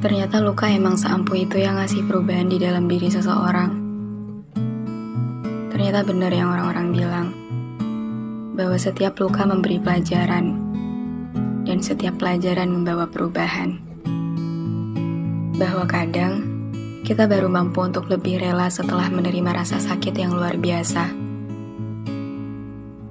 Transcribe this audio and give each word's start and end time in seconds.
Ternyata 0.00 0.40
luka 0.40 0.64
emang 0.64 0.96
seampuh 0.96 1.44
itu 1.44 1.60
yang 1.60 1.76
ngasih 1.76 2.08
perubahan 2.08 2.48
di 2.48 2.56
dalam 2.56 2.88
diri 2.88 3.12
seseorang. 3.12 3.68
Ternyata 5.68 6.00
benar 6.08 6.32
yang 6.32 6.48
orang-orang 6.48 6.88
bilang, 6.88 7.28
bahwa 8.56 8.80
setiap 8.80 9.20
luka 9.20 9.44
memberi 9.44 9.76
pelajaran, 9.76 10.56
dan 11.68 11.84
setiap 11.84 12.16
pelajaran 12.16 12.72
membawa 12.72 13.12
perubahan. 13.12 13.76
Bahwa 15.60 15.84
kadang, 15.84 16.48
kita 17.04 17.28
baru 17.28 17.52
mampu 17.52 17.84
untuk 17.84 18.08
lebih 18.08 18.40
rela 18.40 18.72
setelah 18.72 19.04
menerima 19.12 19.52
rasa 19.52 19.76
sakit 19.76 20.16
yang 20.16 20.32
luar 20.32 20.56
biasa. 20.56 21.12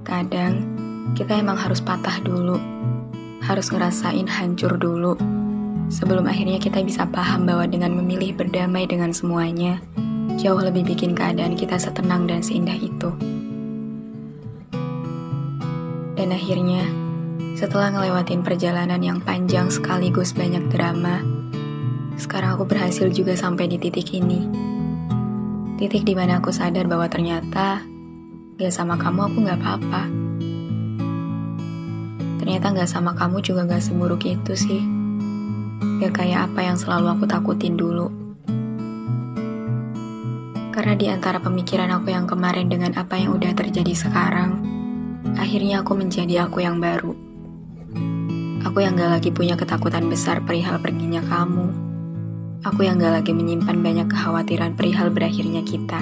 Kadang, 0.02 0.66
kita 1.14 1.38
emang 1.38 1.54
harus 1.54 1.78
patah 1.78 2.18
dulu, 2.18 2.58
harus 3.46 3.70
ngerasain 3.70 4.26
hancur 4.26 4.74
dulu, 4.74 5.39
sebelum 5.90 6.24
akhirnya 6.24 6.62
kita 6.62 6.80
bisa 6.86 7.04
paham 7.10 7.44
bahwa 7.44 7.66
dengan 7.66 7.92
memilih 7.98 8.32
berdamai 8.38 8.86
dengan 8.86 9.10
semuanya, 9.10 9.82
jauh 10.38 10.62
lebih 10.62 10.86
bikin 10.86 11.12
keadaan 11.12 11.58
kita 11.58 11.76
setenang 11.76 12.30
dan 12.30 12.40
seindah 12.40 12.78
itu. 12.78 13.10
Dan 16.14 16.30
akhirnya, 16.30 16.86
setelah 17.58 17.90
ngelewatin 17.90 18.46
perjalanan 18.46 19.02
yang 19.02 19.18
panjang 19.18 19.66
sekaligus 19.68 20.30
banyak 20.30 20.62
drama, 20.70 21.20
sekarang 22.14 22.54
aku 22.54 22.64
berhasil 22.70 23.10
juga 23.10 23.34
sampai 23.34 23.66
di 23.66 23.76
titik 23.76 24.14
ini. 24.14 24.46
Titik 25.80 26.04
di 26.04 26.12
mana 26.14 26.38
aku 26.38 26.52
sadar 26.52 26.84
bahwa 26.86 27.08
ternyata 27.08 27.80
gak 28.60 28.72
sama 28.72 29.00
kamu 29.00 29.32
aku 29.32 29.36
gak 29.48 29.58
apa-apa. 29.58 30.02
Ternyata 32.36 32.66
gak 32.76 32.90
sama 32.92 33.16
kamu 33.16 33.40
juga 33.40 33.64
gak 33.64 33.80
seburuk 33.80 34.28
itu 34.28 34.52
sih. 34.52 34.99
Gak 36.00 36.16
kayak 36.16 36.48
apa 36.48 36.64
yang 36.64 36.80
selalu 36.80 37.12
aku 37.12 37.24
takutin 37.28 37.76
dulu. 37.76 38.08
Karena 40.72 40.96
di 40.96 41.12
antara 41.12 41.36
pemikiran 41.44 41.92
aku 41.92 42.08
yang 42.08 42.24
kemarin 42.24 42.72
dengan 42.72 42.96
apa 42.96 43.20
yang 43.20 43.36
udah 43.36 43.52
terjadi 43.52 43.92
sekarang, 43.92 44.64
akhirnya 45.36 45.84
aku 45.84 45.92
menjadi 45.92 46.48
aku 46.48 46.64
yang 46.64 46.80
baru. 46.80 47.12
Aku 48.64 48.80
yang 48.80 48.96
gak 48.96 49.20
lagi 49.20 49.28
punya 49.28 49.60
ketakutan 49.60 50.08
besar 50.08 50.40
perihal 50.40 50.80
perginya 50.80 51.20
kamu. 51.20 51.68
Aku 52.64 52.80
yang 52.80 52.96
gak 52.96 53.20
lagi 53.20 53.36
menyimpan 53.36 53.76
banyak 53.84 54.08
kekhawatiran 54.08 54.80
perihal 54.80 55.12
berakhirnya 55.12 55.60
kita. 55.60 56.00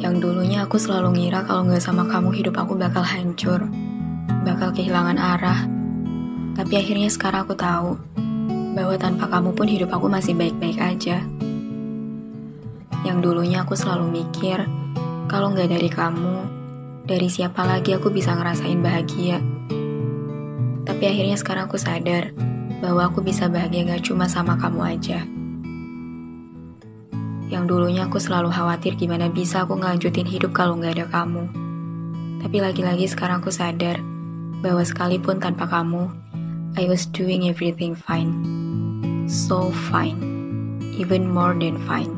Yang 0.00 0.14
dulunya 0.24 0.64
aku 0.64 0.80
selalu 0.80 1.20
ngira 1.20 1.44
kalau 1.44 1.68
gak 1.68 1.84
sama 1.84 2.08
kamu 2.08 2.32
hidup 2.32 2.56
aku 2.56 2.80
bakal 2.80 3.04
hancur, 3.04 3.68
bakal 4.48 4.72
kehilangan 4.72 5.20
arah, 5.20 5.79
tapi 6.60 6.76
akhirnya 6.76 7.08
sekarang 7.08 7.48
aku 7.48 7.56
tahu 7.56 7.96
bahwa 8.76 8.92
tanpa 9.00 9.32
kamu 9.32 9.56
pun 9.56 9.64
hidup 9.64 9.96
aku 9.96 10.12
masih 10.12 10.36
baik-baik 10.36 10.76
aja. 10.76 11.24
Yang 13.00 13.18
dulunya 13.24 13.64
aku 13.64 13.72
selalu 13.72 14.20
mikir, 14.20 14.68
kalau 15.24 15.56
nggak 15.56 15.72
dari 15.72 15.88
kamu, 15.88 16.36
dari 17.08 17.32
siapa 17.32 17.64
lagi 17.64 17.96
aku 17.96 18.12
bisa 18.12 18.36
ngerasain 18.36 18.76
bahagia. 18.76 19.40
Tapi 20.84 21.04
akhirnya 21.08 21.40
sekarang 21.40 21.64
aku 21.64 21.80
sadar 21.80 22.36
bahwa 22.84 23.08
aku 23.08 23.24
bisa 23.24 23.48
bahagia 23.48 23.88
gak 23.88 24.04
cuma 24.04 24.28
sama 24.28 24.60
kamu 24.60 24.80
aja. 24.84 25.24
Yang 27.48 27.64
dulunya 27.72 28.04
aku 28.04 28.20
selalu 28.20 28.52
khawatir 28.52 29.00
gimana 29.00 29.32
bisa 29.32 29.64
aku 29.64 29.80
ngelanjutin 29.80 30.28
hidup 30.28 30.52
kalau 30.52 30.76
nggak 30.76 30.92
ada 31.00 31.06
kamu. 31.08 31.48
Tapi 32.44 32.56
lagi-lagi 32.60 33.08
sekarang 33.08 33.40
aku 33.40 33.48
sadar 33.48 33.96
bahwa 34.60 34.84
sekalipun 34.84 35.40
tanpa 35.40 35.64
kamu, 35.64 36.29
I 36.78 36.86
was 36.86 37.02
doing 37.10 37.50
everything 37.50 37.98
fine. 37.98 38.30
So 39.26 39.74
fine. 39.90 40.22
Even 40.94 41.26
more 41.26 41.50
than 41.50 41.82
fine. 41.82 42.14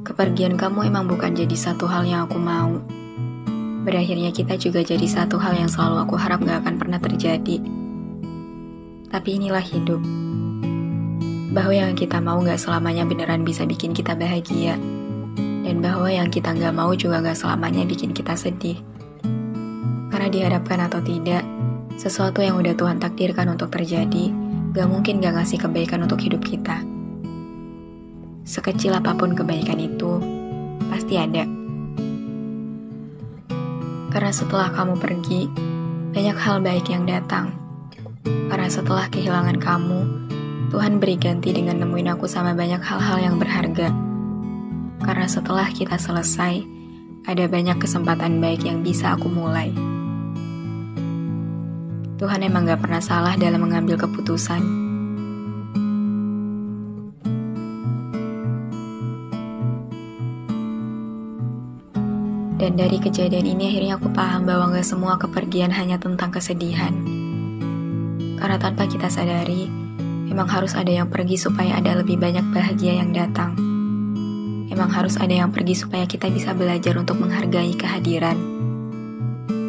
Kepergian 0.00 0.56
kamu 0.56 0.88
emang 0.88 1.12
bukan 1.12 1.36
jadi 1.36 1.52
satu 1.52 1.84
hal 1.84 2.08
yang 2.08 2.24
aku 2.24 2.40
mau. 2.40 2.80
Berakhirnya 3.84 4.32
kita 4.32 4.56
juga 4.56 4.80
jadi 4.80 5.04
satu 5.04 5.36
hal 5.36 5.60
yang 5.60 5.68
selalu 5.68 6.08
aku 6.08 6.16
harap 6.16 6.40
gak 6.40 6.64
akan 6.64 6.74
pernah 6.80 6.96
terjadi. 6.96 7.60
Tapi 9.12 9.28
inilah 9.36 9.62
hidup. 9.62 10.00
Bahwa 11.52 11.76
yang 11.76 11.92
kita 11.92 12.16
mau 12.24 12.40
gak 12.40 12.64
selamanya 12.64 13.04
beneran 13.04 13.44
bisa 13.44 13.68
bikin 13.68 13.92
kita 13.92 14.16
bahagia. 14.16 14.80
Dan 15.36 15.84
bahwa 15.84 16.08
yang 16.08 16.32
kita 16.32 16.56
gak 16.56 16.72
mau 16.72 16.96
juga 16.96 17.20
gak 17.20 17.36
selamanya 17.36 17.84
bikin 17.84 18.16
kita 18.16 18.32
sedih. 18.32 18.80
Karena 20.18 20.34
diharapkan 20.34 20.82
atau 20.82 20.98
tidak, 20.98 21.46
sesuatu 21.94 22.42
yang 22.42 22.58
udah 22.58 22.74
Tuhan 22.74 22.98
takdirkan 22.98 23.54
untuk 23.54 23.70
terjadi, 23.70 24.34
gak 24.74 24.90
mungkin 24.90 25.22
gak 25.22 25.38
ngasih 25.38 25.62
kebaikan 25.62 26.02
untuk 26.02 26.18
hidup 26.18 26.42
kita. 26.42 26.82
Sekecil 28.42 28.98
apa 28.98 29.14
pun 29.14 29.38
kebaikan 29.38 29.78
itu, 29.78 30.18
pasti 30.90 31.22
ada. 31.22 31.46
Karena 34.10 34.34
setelah 34.34 34.74
kamu 34.74 34.98
pergi, 34.98 35.46
banyak 36.10 36.34
hal 36.34 36.66
baik 36.66 36.90
yang 36.90 37.06
datang. 37.06 37.54
Karena 38.26 38.66
setelah 38.66 39.06
kehilangan 39.06 39.62
kamu, 39.62 40.00
Tuhan 40.74 40.98
beri 40.98 41.14
ganti 41.14 41.54
dengan 41.54 41.78
nemuin 41.86 42.18
aku 42.18 42.26
sama 42.26 42.58
banyak 42.58 42.82
hal-hal 42.82 43.22
yang 43.22 43.38
berharga. 43.38 43.94
Karena 44.98 45.30
setelah 45.30 45.70
kita 45.70 45.94
selesai, 45.94 46.66
ada 47.22 47.44
banyak 47.46 47.78
kesempatan 47.78 48.42
baik 48.42 48.66
yang 48.66 48.82
bisa 48.82 49.14
aku 49.14 49.30
mulai. 49.30 49.70
Tuhan 52.18 52.42
emang 52.42 52.66
gak 52.66 52.82
pernah 52.82 52.98
salah 52.98 53.38
dalam 53.38 53.62
mengambil 53.62 53.94
keputusan. 53.94 54.58
Dan 62.58 62.74
dari 62.74 62.98
kejadian 62.98 63.46
ini 63.54 63.70
akhirnya 63.70 64.02
aku 64.02 64.10
paham 64.10 64.50
bahwa 64.50 64.74
gak 64.74 64.82
semua 64.82 65.14
kepergian 65.14 65.70
hanya 65.70 66.02
tentang 66.02 66.34
kesedihan. 66.34 66.90
Karena 68.34 68.58
tanpa 68.58 68.90
kita 68.90 69.06
sadari, 69.06 69.70
memang 70.26 70.50
harus 70.50 70.74
ada 70.74 70.90
yang 70.90 71.06
pergi 71.06 71.38
supaya 71.38 71.78
ada 71.78 72.02
lebih 72.02 72.18
banyak 72.18 72.50
bahagia 72.50 72.98
yang 72.98 73.14
datang. 73.14 73.54
Emang 74.74 74.90
harus 74.90 75.14
ada 75.22 75.30
yang 75.30 75.54
pergi 75.54 75.78
supaya 75.78 76.02
kita 76.02 76.26
bisa 76.34 76.50
belajar 76.50 76.98
untuk 76.98 77.22
menghargai 77.22 77.78
kehadiran. 77.78 78.34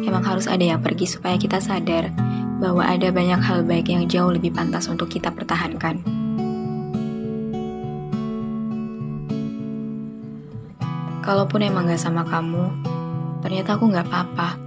Emang 0.02 0.26
harus 0.26 0.50
ada 0.50 0.66
yang 0.66 0.82
pergi 0.82 1.06
supaya 1.06 1.38
kita 1.38 1.62
sadar 1.62 2.29
bahwa 2.60 2.84
ada 2.84 3.08
banyak 3.08 3.40
hal 3.40 3.64
baik 3.64 3.88
yang 3.88 4.04
jauh 4.04 4.28
lebih 4.28 4.52
pantas 4.52 4.84
untuk 4.92 5.08
kita 5.08 5.32
pertahankan. 5.32 6.04
Kalaupun 11.24 11.64
emang 11.64 11.88
gak 11.88 12.00
sama 12.00 12.20
kamu, 12.28 12.68
ternyata 13.40 13.80
aku 13.80 13.88
gak 13.88 14.04
apa-apa. 14.12 14.60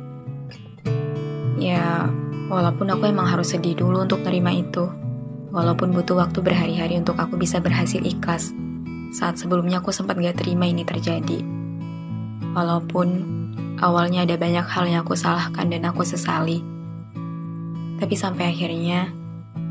Ya, 1.62 2.10
walaupun 2.50 2.90
aku 2.90 3.14
emang 3.14 3.30
harus 3.30 3.54
sedih 3.54 3.78
dulu 3.78 4.02
untuk 4.02 4.26
terima 4.26 4.50
itu. 4.50 4.90
Walaupun 5.54 5.94
butuh 5.94 6.18
waktu 6.18 6.42
berhari-hari 6.42 6.98
untuk 6.98 7.14
aku 7.22 7.38
bisa 7.38 7.62
berhasil 7.62 8.02
ikhlas. 8.02 8.52
saat 9.14 9.38
sebelumnya 9.38 9.78
aku 9.78 9.94
sempat 9.94 10.18
gak 10.18 10.42
terima 10.42 10.66
ini 10.66 10.82
terjadi. 10.82 11.46
Walaupun 12.58 13.08
awalnya 13.78 14.26
ada 14.26 14.34
banyak 14.42 14.66
hal 14.66 14.90
yang 14.90 15.06
aku 15.06 15.14
salahkan 15.14 15.70
dan 15.70 15.86
aku 15.86 16.02
sesali. 16.02 16.73
Tapi 18.04 18.20
sampai 18.20 18.52
akhirnya, 18.52 19.08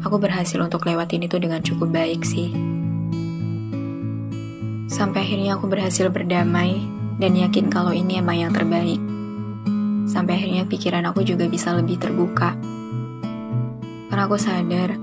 aku 0.00 0.17
berhasil 0.17 0.56
untuk 0.56 0.88
lewatin 0.88 1.20
itu 1.20 1.37
dengan 1.37 1.61
cukup 1.61 1.93
baik 1.93 2.25
sih. 2.25 2.49
Sampai 4.88 5.29
akhirnya 5.29 5.61
aku 5.61 5.69
berhasil 5.69 6.08
berdamai 6.08 6.81
dan 7.20 7.37
yakin 7.37 7.69
kalau 7.69 7.93
ini 7.93 8.25
emang 8.25 8.40
yang 8.40 8.52
terbaik. 8.56 8.96
Sampai 10.08 10.40
akhirnya 10.40 10.64
pikiran 10.64 11.05
aku 11.12 11.29
juga 11.29 11.44
bisa 11.44 11.76
lebih 11.76 12.00
terbuka. 12.00 12.56
Karena 14.08 14.25
aku 14.25 14.40
sadar 14.40 14.96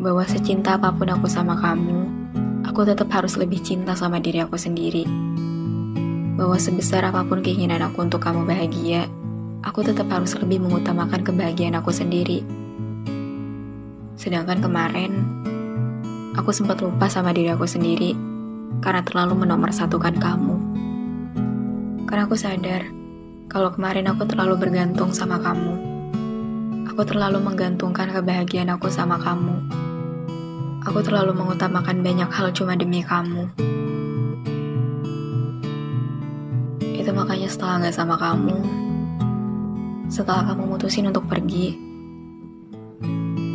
bahwa 0.00 0.24
secinta 0.24 0.80
apa 0.80 0.96
pun 0.96 1.12
aku 1.12 1.28
sama 1.28 1.60
kamu, 1.60 2.08
aku 2.64 2.88
tetap 2.88 3.12
harus 3.12 3.36
lebih 3.36 3.60
cinta 3.60 3.92
sama 3.92 4.16
diri 4.16 4.40
aku 4.40 4.56
sendiri. 4.56 5.04
Bahwa 6.40 6.56
sebesar 6.56 7.04
apa 7.04 7.20
pun 7.20 7.44
keinginan 7.44 7.84
aku 7.84 8.00
untuk 8.00 8.24
kamu 8.24 8.48
bahagia, 8.48 9.12
aku 9.60 9.84
tetap 9.84 10.08
harus 10.08 10.32
lebih 10.40 10.64
mengutamakan 10.64 11.20
kebahagiaan 11.20 11.76
aku 11.76 11.92
sendiri. 11.92 12.61
Sedangkan 14.22 14.62
kemarin, 14.62 15.26
aku 16.38 16.54
sempat 16.54 16.78
lupa 16.78 17.10
sama 17.10 17.34
diri 17.34 17.50
aku 17.50 17.66
sendiri 17.66 18.14
karena 18.78 19.02
terlalu 19.02 19.42
menomorsatukan 19.42 20.22
kamu. 20.22 20.54
Karena 22.06 22.30
aku 22.30 22.38
sadar, 22.38 22.86
kalau 23.50 23.74
kemarin 23.74 24.06
aku 24.06 24.22
terlalu 24.30 24.54
bergantung 24.62 25.10
sama 25.10 25.42
kamu. 25.42 25.90
Aku 26.94 27.02
terlalu 27.02 27.42
menggantungkan 27.42 28.14
kebahagiaan 28.14 28.70
aku 28.70 28.86
sama 28.86 29.18
kamu 29.18 29.82
Aku 30.82 30.98
terlalu 30.98 31.30
mengutamakan 31.30 32.02
banyak 32.02 32.26
hal 32.26 32.50
cuma 32.50 32.74
demi 32.74 33.06
kamu. 33.06 33.46
Itu 36.82 37.14
makanya 37.14 37.46
setelah 37.46 37.86
gak 37.86 37.94
sama 37.94 38.18
kamu, 38.18 38.58
setelah 40.10 40.42
kamu 40.42 40.74
mutusin 40.74 41.06
untuk 41.06 41.22
pergi, 41.30 41.78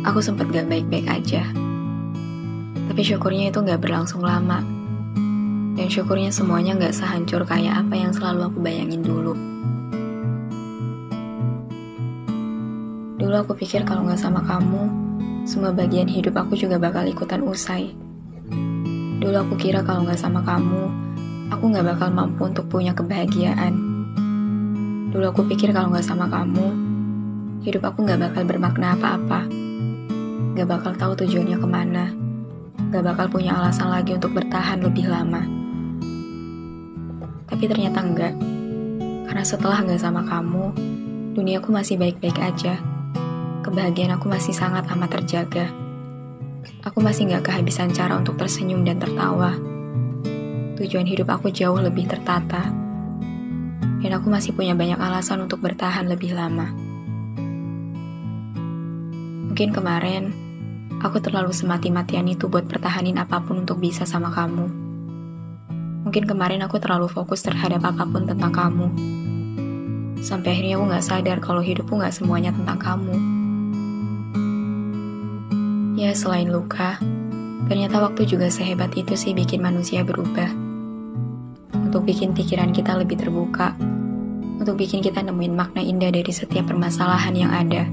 aku 0.08 0.24
sempat 0.24 0.48
gak 0.48 0.72
baik-baik 0.72 1.04
aja. 1.04 1.44
Tapi 2.88 3.00
syukurnya 3.04 3.52
itu 3.52 3.60
gak 3.60 3.84
berlangsung 3.84 4.24
lama. 4.24 4.64
Dan 5.76 5.86
syukurnya 5.92 6.32
semuanya 6.32 6.74
gak 6.80 6.96
sehancur 6.96 7.44
kayak 7.44 7.84
apa 7.84 7.94
yang 7.94 8.10
selalu 8.16 8.48
aku 8.48 8.58
bayangin 8.64 9.04
dulu. 9.04 9.36
Dulu 13.20 13.34
aku 13.36 13.52
pikir 13.52 13.84
kalau 13.84 14.08
gak 14.08 14.16
sama 14.16 14.40
kamu, 14.48 15.08
semua 15.44 15.72
bagian 15.72 16.08
hidup 16.08 16.36
aku 16.40 16.56
juga 16.56 16.80
bakal 16.80 17.04
ikutan 17.08 17.44
usai. 17.44 17.92
Dulu 19.18 19.32
aku 19.32 19.54
kira 19.56 19.80
kalau 19.80 20.04
nggak 20.04 20.20
sama 20.20 20.44
kamu, 20.44 20.92
aku 21.48 21.64
nggak 21.72 21.88
bakal 21.96 22.08
mampu 22.12 22.46
untuk 22.46 22.68
punya 22.68 22.92
kebahagiaan. 22.92 23.74
Dulu 25.08 25.24
aku 25.24 25.48
pikir 25.48 25.72
kalau 25.72 25.88
nggak 25.88 26.04
sama 26.04 26.28
kamu, 26.28 26.68
hidup 27.64 27.88
aku 27.88 28.04
nggak 28.04 28.28
bakal 28.28 28.44
bermakna 28.44 28.94
apa-apa. 28.94 29.48
Nggak 30.54 30.68
bakal 30.68 30.92
tahu 30.94 31.12
tujuannya 31.24 31.58
ke 31.58 31.68
mana. 31.68 32.04
Nggak 32.90 33.04
bakal 33.04 33.26
punya 33.30 33.58
alasan 33.58 33.90
lagi 33.90 34.14
untuk 34.14 34.34
bertahan 34.34 34.82
lebih 34.82 35.10
lama. 35.10 35.42
Tapi 37.48 37.64
ternyata 37.66 37.98
enggak. 38.00 38.34
Karena 39.26 39.44
setelah 39.44 39.82
nggak 39.82 40.00
sama 40.00 40.22
kamu, 40.24 40.72
duniaku 41.34 41.68
masih 41.74 41.98
baik-baik 42.00 42.38
aja 42.38 42.78
kebahagiaan 43.68 44.16
aku 44.16 44.32
masih 44.32 44.56
sangat 44.56 44.88
amat 44.88 45.20
terjaga. 45.20 45.68
Aku 46.88 47.04
masih 47.04 47.28
gak 47.28 47.52
kehabisan 47.52 47.92
cara 47.92 48.16
untuk 48.16 48.40
tersenyum 48.40 48.80
dan 48.80 48.96
tertawa. 48.96 49.52
Tujuan 50.80 51.04
hidup 51.04 51.28
aku 51.28 51.52
jauh 51.52 51.76
lebih 51.76 52.08
tertata. 52.08 52.72
Dan 54.00 54.10
aku 54.16 54.32
masih 54.32 54.56
punya 54.56 54.72
banyak 54.72 54.96
alasan 54.96 55.44
untuk 55.44 55.60
bertahan 55.60 56.08
lebih 56.08 56.32
lama. 56.32 56.72
Mungkin 59.58 59.74
kemarin, 59.74 60.30
aku 61.02 61.18
terlalu 61.18 61.50
semati-matian 61.50 62.30
itu 62.30 62.46
buat 62.46 62.70
pertahanin 62.70 63.18
apa 63.18 63.42
pun 63.42 63.66
untuk 63.66 63.82
bisa 63.82 64.06
sama 64.06 64.30
kamu. 64.30 64.70
Mungkin 66.06 66.30
kemarin 66.30 66.62
aku 66.62 66.78
terlalu 66.78 67.10
fokus 67.10 67.42
terhadap 67.42 67.82
apa 67.82 68.06
pun 68.06 68.22
tentang 68.22 68.54
kamu. 68.54 68.86
Sampai 70.22 70.54
akhirnya 70.54 70.78
aku 70.78 70.84
gak 70.94 71.02
sadar 71.02 71.38
kalau 71.42 71.58
hidupku 71.58 71.90
gak 71.98 72.14
semuanya 72.14 72.54
tentang 72.54 72.78
kamu. 72.78 73.14
Ya, 75.98 76.14
selain 76.14 76.54
luka, 76.54 77.02
ternyata 77.66 77.98
waktu 77.98 78.30
juga 78.30 78.54
sehebat 78.54 78.94
itu 78.94 79.18
sih 79.18 79.34
bikin 79.34 79.58
manusia 79.58 80.06
berubah. 80.06 80.54
Untuk 81.74 82.06
bikin 82.06 82.30
pikiran 82.30 82.70
kita 82.70 82.94
lebih 82.94 83.18
terbuka, 83.18 83.74
untuk 84.62 84.78
bikin 84.78 85.02
kita 85.02 85.18
nemuin 85.18 85.58
makna 85.58 85.82
indah 85.82 86.14
dari 86.14 86.30
setiap 86.30 86.70
permasalahan 86.70 87.34
yang 87.34 87.50
ada. 87.50 87.90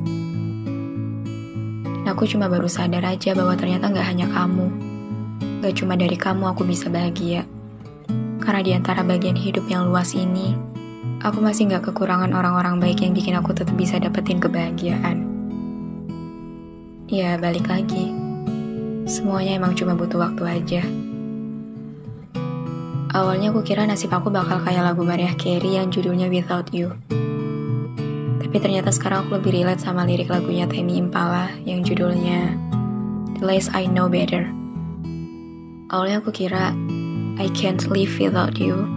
Aku 2.05 2.29
cuma 2.29 2.45
baru 2.45 2.69
sadar 2.69 3.01
aja 3.01 3.33
bahwa 3.33 3.57
ternyata 3.57 3.89
gak 3.89 4.05
hanya 4.05 4.29
kamu. 4.29 4.69
Gak 5.65 5.73
cuma 5.81 5.97
dari 5.97 6.13
kamu 6.13 6.53
aku 6.53 6.61
bisa 6.61 6.85
bahagia. 6.85 7.49
Karena 8.37 8.61
di 8.61 8.71
antara 8.77 9.01
bagian 9.01 9.33
hidup 9.33 9.65
yang 9.65 9.89
luas 9.89 10.13
ini, 10.13 10.53
aku 11.25 11.41
masih 11.41 11.65
gak 11.65 11.89
kekurangan 11.89 12.29
orang-orang 12.29 12.77
baik 12.77 13.01
yang 13.01 13.17
bikin 13.17 13.33
aku 13.33 13.57
tetap 13.57 13.73
bisa 13.73 13.97
dapetin 13.97 14.37
kebahagiaan. 14.37 15.25
Ya, 17.09 17.41
balik 17.41 17.65
lagi. 17.65 18.13
Semuanya 19.09 19.57
emang 19.57 19.73
cuma 19.73 19.97
butuh 19.97 20.21
waktu 20.21 20.43
aja. 20.45 20.81
Awalnya 23.17 23.49
aku 23.49 23.65
kira 23.65 23.87
nasib 23.89 24.13
aku 24.13 24.29
bakal 24.29 24.61
kayak 24.61 24.93
lagu 24.93 25.01
Mariah 25.01 25.33
Carey 25.39 25.81
yang 25.81 25.89
judulnya 25.89 26.29
Without 26.29 26.69
You. 26.69 26.93
Tapi 28.55 28.71
ternyata 28.71 28.87
sekarang 28.87 29.27
aku 29.27 29.35
lebih 29.35 29.51
relate 29.51 29.83
sama 29.83 30.07
lirik 30.07 30.31
lagunya 30.31 30.63
Temi 30.63 30.95
Impala 30.95 31.51
yang 31.67 31.83
judulnya 31.83 32.55
The 33.35 33.43
Less 33.43 33.67
I 33.75 33.83
Know 33.83 34.07
Better. 34.07 34.47
Awalnya 35.91 36.23
aku 36.23 36.31
kira 36.31 36.71
I 37.35 37.51
can't 37.51 37.83
live 37.91 38.15
without 38.15 38.55
you, 38.55 38.87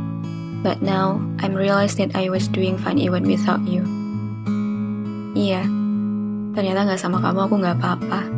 but 0.62 0.78
now 0.78 1.18
I'm 1.42 1.58
realized 1.58 1.98
that 1.98 2.14
I 2.14 2.30
was 2.30 2.46
doing 2.46 2.78
fine 2.78 3.02
even 3.02 3.26
without 3.26 3.66
you. 3.66 3.82
Iya, 5.34 5.66
ternyata 6.54 6.94
gak 6.94 7.02
sama 7.02 7.18
kamu 7.18 7.50
aku 7.50 7.54
gak 7.58 7.82
apa-apa. 7.82 8.37